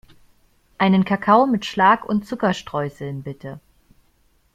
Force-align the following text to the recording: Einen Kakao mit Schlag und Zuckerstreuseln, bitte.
Einen 0.79 1.05
Kakao 1.05 1.45
mit 1.45 1.63
Schlag 1.63 2.03
und 2.05 2.25
Zuckerstreuseln, 2.25 3.21
bitte. 3.21 3.59